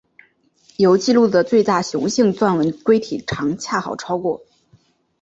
[0.77, 4.43] 有纪录的最大雌性钻纹龟体长恰好超过。